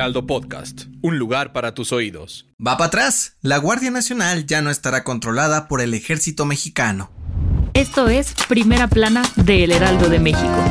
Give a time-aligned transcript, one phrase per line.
[0.00, 2.46] Heraldo Podcast, un lugar para tus oídos.
[2.58, 3.36] Va para atrás.
[3.42, 7.10] La Guardia Nacional ya no estará controlada por el ejército mexicano.
[7.74, 10.64] Esto es Primera Plana de El Heraldo de México.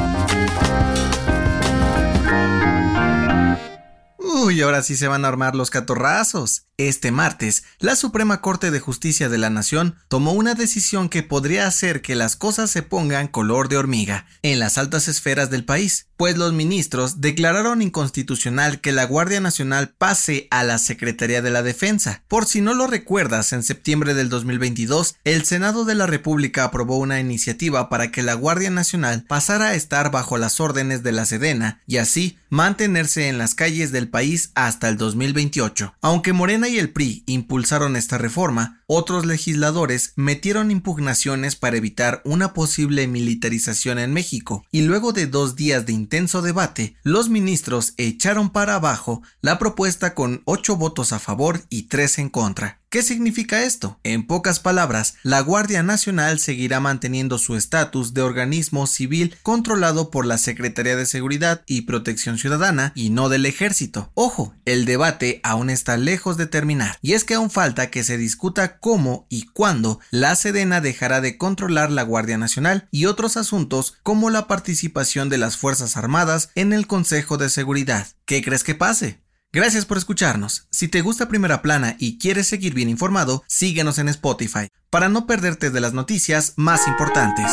[4.49, 6.63] Uy, ahora sí se van a armar los catorrazos.
[6.79, 11.67] Este martes, la Suprema Corte de Justicia de la Nación tomó una decisión que podría
[11.67, 16.07] hacer que las cosas se pongan color de hormiga en las altas esferas del país,
[16.15, 21.63] pues los ministros declararon inconstitucional que la Guardia Nacional pase a la Secretaría de la
[21.63, 22.23] Defensa.
[22.29, 26.97] Por si no lo recuerdas, en septiembre del 2022, el Senado de la República aprobó
[26.97, 31.25] una iniciativa para que la Guardia Nacional pasara a estar bajo las órdenes de la
[31.25, 35.95] Sedena y así mantenerse en las calles del país hasta el 2028.
[36.01, 42.55] Aunque Morena y el PRI impulsaron esta reforma, otros legisladores metieron impugnaciones para evitar una
[42.55, 48.49] posible militarización en México, y luego de dos días de intenso debate, los ministros echaron
[48.49, 52.79] para abajo la propuesta con ocho votos a favor y tres en contra.
[52.89, 53.99] ¿Qué significa esto?
[54.03, 60.25] En pocas palabras, la Guardia Nacional seguirá manteniendo su estatus de organismo civil controlado por
[60.25, 64.11] la Secretaría de Seguridad y Protección Ciudadana y no del Ejército.
[64.15, 68.17] Ojo, el debate aún está lejos de terminar, y es que aún falta que se
[68.17, 73.95] discuta cómo y cuándo la Sedena dejará de controlar la Guardia Nacional y otros asuntos
[74.03, 78.07] como la participación de las Fuerzas Armadas en el Consejo de Seguridad.
[78.25, 79.21] ¿Qué crees que pase?
[79.51, 80.67] Gracias por escucharnos.
[80.69, 85.25] Si te gusta Primera Plana y quieres seguir bien informado, síguenos en Spotify para no
[85.25, 87.51] perderte de las noticias más importantes.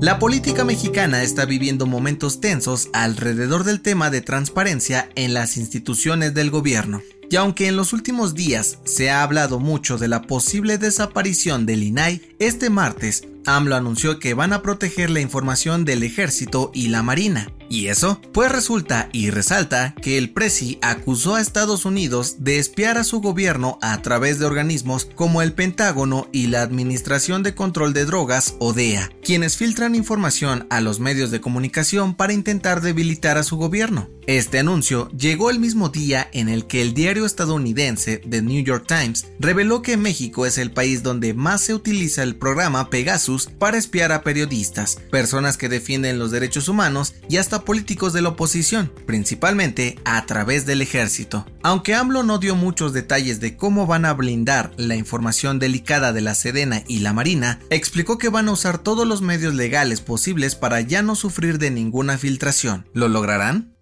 [0.00, 6.34] La política mexicana está viviendo momentos tensos alrededor del tema de transparencia en las instituciones
[6.34, 7.00] del gobierno.
[7.30, 11.82] Y aunque en los últimos días se ha hablado mucho de la posible desaparición del
[11.82, 17.02] INAI, este martes AMLO anunció que van a proteger la información del ejército y la
[17.02, 17.50] marina.
[17.68, 18.20] ¿Y eso?
[18.32, 23.20] Pues resulta y resalta que el Presi acusó a Estados Unidos de espiar a su
[23.20, 28.54] gobierno a través de organismos como el Pentágono y la Administración de Control de Drogas
[28.58, 33.56] o DEA, quienes filtran información a los medios de comunicación para intentar debilitar a su
[33.56, 34.08] gobierno.
[34.26, 38.86] Este anuncio llegó el mismo día en el que el diario estadounidense The New York
[38.86, 43.76] Times reveló que México es el país donde más se utiliza el programa Pegasus para
[43.76, 48.92] espiar a periodistas, personas que defienden los derechos humanos y hasta políticos de la oposición,
[49.06, 51.46] principalmente a través del ejército.
[51.62, 56.20] Aunque AMLO no dio muchos detalles de cómo van a blindar la información delicada de
[56.20, 60.54] la Sedena y la Marina, explicó que van a usar todos los medios legales posibles
[60.54, 62.86] para ya no sufrir de ninguna filtración.
[62.92, 63.73] ¿Lo lograrán?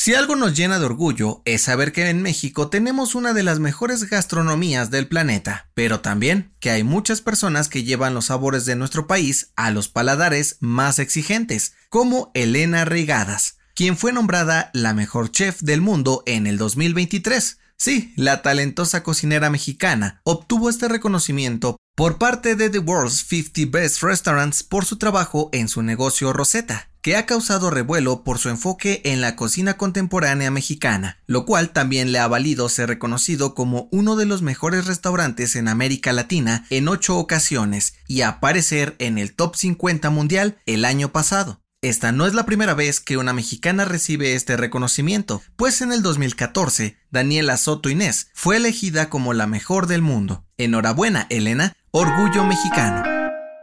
[0.00, 3.58] Si algo nos llena de orgullo es saber que en México tenemos una de las
[3.58, 8.76] mejores gastronomías del planeta, pero también que hay muchas personas que llevan los sabores de
[8.76, 15.32] nuestro país a los paladares más exigentes, como Elena Regadas, quien fue nombrada la mejor
[15.32, 17.58] chef del mundo en el 2023.
[17.76, 24.04] Sí, la talentosa cocinera mexicana obtuvo este reconocimiento por parte de The World's 50 Best
[24.04, 29.00] Restaurants por su trabajo en su negocio Rosetta que ha causado revuelo por su enfoque
[29.06, 34.14] en la cocina contemporánea mexicana, lo cual también le ha valido ser reconocido como uno
[34.14, 39.56] de los mejores restaurantes en América Latina en ocho ocasiones y aparecer en el top
[39.56, 41.62] 50 mundial el año pasado.
[41.80, 46.02] Esta no es la primera vez que una mexicana recibe este reconocimiento, pues en el
[46.02, 50.44] 2014, Daniela Soto Inés fue elegida como la mejor del mundo.
[50.58, 53.17] Enhorabuena, Elena, orgullo mexicano.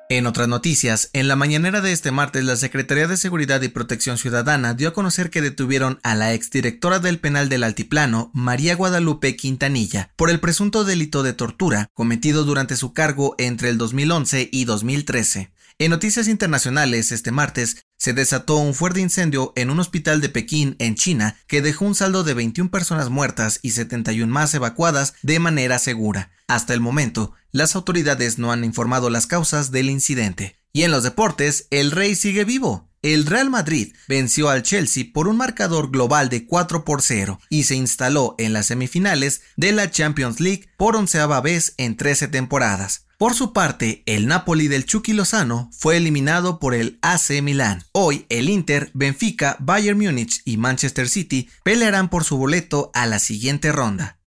[0.08, 4.20] En otras noticias, en la mañanera de este martes, la Secretaría de Seguridad y Protección
[4.20, 9.36] Ciudadana dio a conocer que detuvieron a la exdirectora del penal del Altiplano, María Guadalupe
[9.36, 14.66] Quintanilla, por el presunto delito de tortura cometido durante su cargo entre el 2011 y
[14.66, 15.52] 2013.
[15.80, 20.76] En noticias internacionales, este martes, se desató un fuerte incendio en un hospital de Pekín,
[20.78, 25.40] en China, que dejó un saldo de 21 personas muertas y 71 más evacuadas de
[25.40, 26.30] manera segura.
[26.48, 30.56] Hasta el momento, las autoridades no han informado las causas del incidente.
[30.74, 32.90] Y en los deportes, el Rey sigue vivo.
[33.02, 37.64] El Real Madrid venció al Chelsea por un marcador global de 4 por 0 y
[37.64, 43.06] se instaló en las semifinales de la Champions League por onceava vez en 13 temporadas.
[43.18, 47.84] Por su parte, el Napoli del Chucky Lozano fue eliminado por el AC Milán.
[47.94, 53.20] Hoy, el Inter, Benfica, Bayern Múnich y Manchester City pelearán por su boleto a la
[53.20, 54.20] siguiente ronda.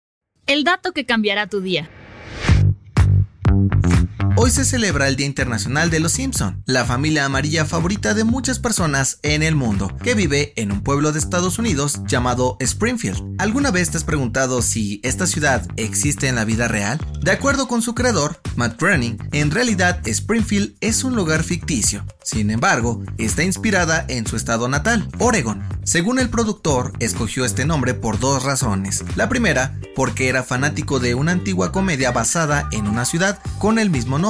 [0.47, 1.91] El dato que cambiará tu día.
[4.39, 8.59] Hoy se celebra el Día Internacional de los Simpson, la familia amarilla favorita de muchas
[8.59, 13.37] personas en el mundo, que vive en un pueblo de Estados Unidos llamado Springfield.
[13.39, 17.01] ¿Alguna vez te has preguntado si esta ciudad existe en la vida real?
[17.23, 22.05] De acuerdo con su creador, Matt Groening, en realidad Springfield es un lugar ficticio.
[22.23, 25.67] Sin embargo, está inspirada en su estado natal, Oregon.
[25.85, 29.03] Según el productor, escogió este nombre por dos razones.
[29.15, 33.89] La primera, porque era fanático de una antigua comedia basada en una ciudad con el
[33.89, 34.26] mismo nombre.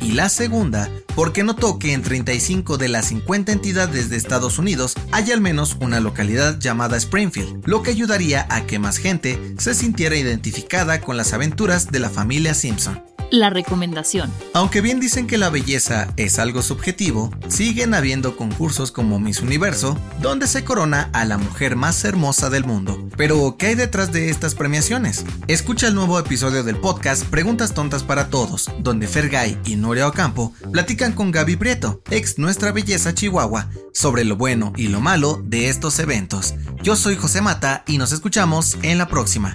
[0.00, 4.94] Y la segunda, porque notó que en 35 de las 50 entidades de Estados Unidos
[5.10, 9.74] hay al menos una localidad llamada Springfield, lo que ayudaría a que más gente se
[9.74, 14.32] sintiera identificada con las aventuras de la familia Simpson la recomendación.
[14.54, 19.98] Aunque bien dicen que la belleza es algo subjetivo, siguen habiendo concursos como Miss Universo,
[20.20, 23.08] donde se corona a la mujer más hermosa del mundo.
[23.16, 25.24] Pero, ¿qué hay detrás de estas premiaciones?
[25.46, 30.52] Escucha el nuevo episodio del podcast Preguntas Tontas para Todos, donde Fergay y Noria Ocampo
[30.72, 35.68] platican con Gaby Prieto, ex Nuestra Belleza Chihuahua, sobre lo bueno y lo malo de
[35.68, 36.54] estos eventos.
[36.82, 39.54] Yo soy José Mata y nos escuchamos en la próxima.